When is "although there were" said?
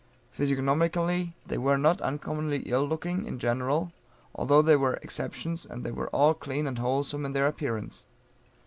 4.33-4.95